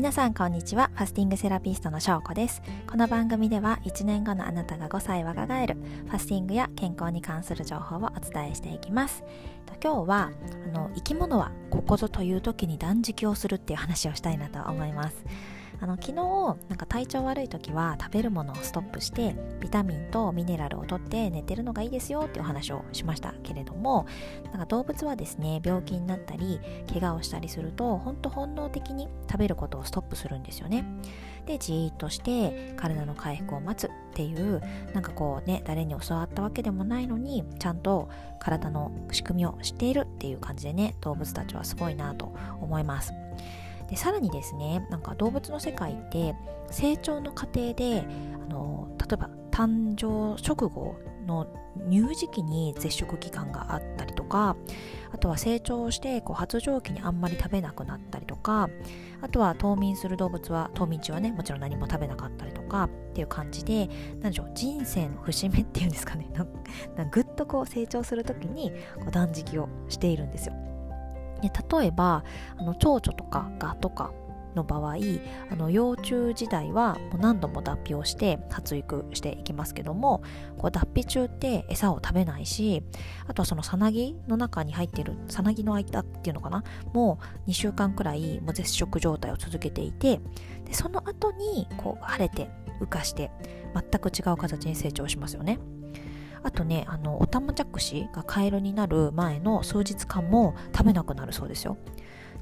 [0.00, 0.90] 皆さんこんにちは。
[0.94, 2.62] ファスティングセラピストのしょうこです。
[2.90, 5.76] この番組では1年後のあなたが5歳若返る
[6.06, 9.22] ファスティングや健康に関する情報をお伝えしていきます。
[9.84, 10.30] 今日は
[10.64, 15.22] あの生き物はここぞという時に断食をするっていう話をしたいなと思います。
[15.82, 23.34] あの昨日なんか体調悪い時は食べるものをストップしてビタミンとミネラルをとって寝てるのがいいですよっていうお話をしました。
[23.42, 24.06] けれども
[24.52, 26.60] なんか動物はですね病気になったり
[26.92, 30.84] 怪我をしたりすると本当本能的に食べることをストップするんですよね。
[31.46, 34.60] でじーっとして体の回復を待つっていう
[34.92, 43.14] なんかこうね誰に教わったわけでもないのにちゃんと体の仕組みを知っているっていう感じでね動物たちはすごいなと思います。
[43.90, 46.34] でさらにですねなんか動物の世界って
[46.70, 48.04] 成長の過程で
[48.34, 51.46] あの例えば誕生直後の
[51.90, 54.56] 乳児期に絶食期間があったりとか
[55.12, 58.68] あとは成長してこう発情期にあんまり食べなくなったりとか
[59.20, 63.88] あとは冬眠する動物は冬眠中はねもちろん何も食べなかったりとかっていう感じで
[64.20, 66.28] 何でしょう人生の節目っていうんですかね
[67.10, 70.69] ぐっとこう成長する時にこう断食をしているんですよ。
[71.42, 72.24] で例えば
[72.58, 74.12] あの蝶々とかガとか
[74.54, 74.96] の場合
[75.50, 80.22] あの幼虫時代はもう何度も脱皮をして発育していきますけども
[80.58, 82.82] こう脱皮中って餌を食べないし
[83.28, 86.64] あとはそのさなぎの中に入っているさなぎの間っていうのかな？
[86.92, 90.20] もう2週間くらいもう絶食状態を続けていて
[90.64, 93.30] でその後にこう晴れて浮かして
[93.74, 95.58] 全く違う形に成長しますよね。
[96.42, 101.76] あとねあのオタマジャクシがカエルになる前の数日間も食べなくなるそうですよ。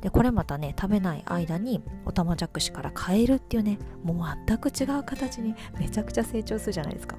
[0.00, 7.16] でこれまたね食べない間にオタマジャクシからカエルっていうねもう全く違う形にめちゃくちゃ成長するじゃないですか。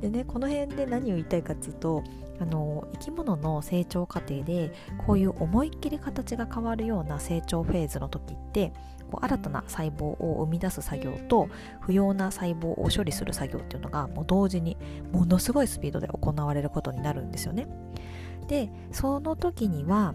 [0.00, 2.04] でねこの辺で何を言いたいかっていうと
[2.40, 4.72] あの生き物の成長過程で
[5.06, 8.72] こういう思いっきり形が変わるような成長フェーズの時って
[9.10, 11.48] こう新たな細胞を生み出す作業と
[11.80, 14.76] 不要な細胞を処理する作業っていうのがもう同時に
[15.12, 17.66] ものすごいスピードで行われることになるんですよね。
[18.48, 20.14] でその時には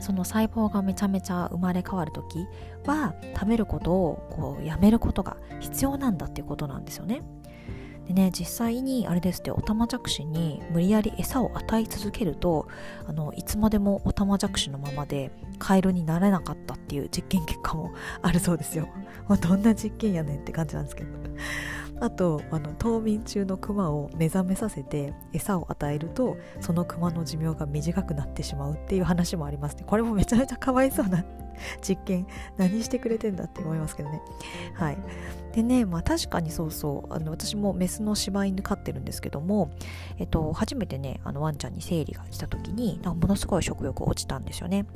[0.00, 2.46] その細胞がめちゃめちゃ生まれ変わる時
[2.84, 7.22] は食べることをこうやめることが必要なんだっていうことなんですよね。
[8.06, 12.68] でね実際にあれですってオタマジャクシに無理やり餌を与え続けると
[13.06, 18.88] あのいつまでもオタマジャクシのままでカエルになれなかったっていう実験結果もあるそうですよ。
[19.40, 21.10] どんな実験やねんって感じなんですけど。
[21.98, 31.24] あとあの冬眠中のクマを目覚めさせて餌を与えるとそのクマの寿命が短くなってしまうっていう話もありますねこれもめちゃめちゃかわいそうな
[31.86, 34.20] 実験何してくれてんだって思いますけどね。
[34.74, 34.98] はい。
[35.52, 37.12] でねまあ確かにそうそう。
[37.12, 39.70] あの私もメスの柴犬飼ってるんですけども
[40.18, 44.86] えっと初めてねあのワンちゃんに生理が来た時になんものすごい食欲落ちたんですよね。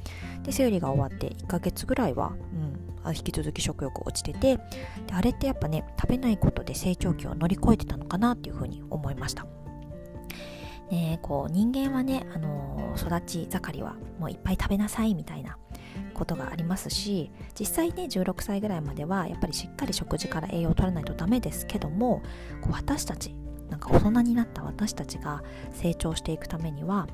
[0.43, 2.33] で生理が終わって1ヶ月ぐらいは、
[3.05, 4.63] うん、引き続き食欲落ちててで
[5.13, 9.47] あれってやっぱね食べないことで成長期を乗り越えてたのかなっていうふうに思いました。
[10.91, 15.57] ね、こう人間はね、あのー、育ち盛りはもういっぱい食べなさいみたいな
[16.21, 22.23] ことがありますし実際ね16歳ぐらいまではやっぱりしっかり食事から栄養を取らないとダメですけども
[22.61, 23.35] こう私たち
[23.71, 25.43] なんか大人になった私たちが
[25.73, 27.07] 成長していくためには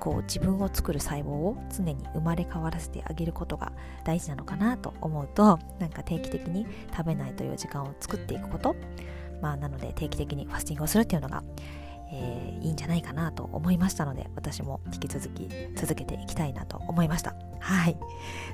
[0.00, 3.72] こう自分を作る細胞を常に生まれ変わらせてあげることが
[4.04, 8.74] 大事なのかなと思うとなんか定期的に食べないという時間を作っていくこと。
[9.42, 11.44] まあなので定期的にファスティングをするっていうのが
[12.10, 17.34] えー、いいんじゃないかなと思いましたので私も引き続き続けていきたいなと思いました。
[17.66, 17.96] はい。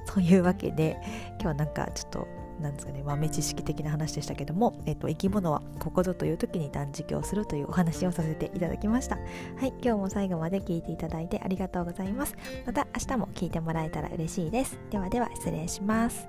[0.06, 0.96] というわけで
[1.32, 2.28] 今日はなんかちょっと
[2.60, 9.16] なんですかね豆知識的な話でしたけども、えっと、生き物はここぞという時に断食をするというお話をさせていただきました。
[9.16, 9.74] はい。
[9.82, 12.34] 今日も最後まで聞いていただいてありがとうございます。
[12.64, 14.78] また明日も聞いてもらえたら嬉しいです。
[14.90, 16.26] ではでは失礼します。